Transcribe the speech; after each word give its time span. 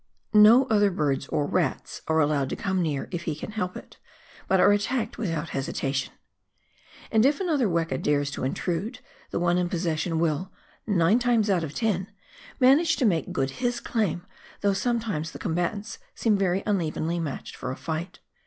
No 0.33 0.65
other 0.65 0.89
birds 0.89 1.27
or 1.27 1.45
rats 1.45 2.01
are 2.07 2.19
allowed 2.19 2.49
to 2.49 2.55
come 2.55 2.81
near 2.81 3.07
if 3.11 3.25
he 3.25 3.35
can 3.35 3.51
help 3.51 3.77
it, 3.77 3.97
but 4.47 4.59
are 4.59 4.71
attacked 4.71 5.19
without 5.19 5.49
hesitation. 5.49 6.11
And 7.11 7.23
if 7.23 7.39
another 7.39 7.67
weka 7.67 8.01
dares 8.01 8.31
to 8.31 8.43
intrude, 8.43 8.97
the 9.29 9.39
one 9.39 9.59
in 9.59 9.69
possession 9.69 10.17
will— 10.17 10.51
nine 10.87 11.19
times 11.19 11.51
out 11.51 11.63
of 11.63 11.75
ten— 11.75 12.07
manage 12.59 12.95
to 12.95 13.05
make 13.05 13.31
good 13.31 13.51
his 13.61 13.79
claim, 13.79 14.25
though 14.61 14.73
sometimes 14.73 15.33
the 15.33 15.37
com 15.37 15.55
batants 15.55 15.99
seem 16.15 16.35
very 16.35 16.63
unevenly 16.65 17.19
matched 17.19 17.55
for 17.55 17.69
a 17.71 17.75
fight. 17.77 18.21